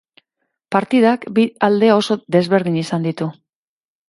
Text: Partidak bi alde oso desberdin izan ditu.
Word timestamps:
Partidak 0.75 1.27
bi 1.35 1.45
alde 1.67 1.91
oso 1.97 2.19
desberdin 2.37 2.81
izan 2.83 3.07
ditu. 3.11 3.31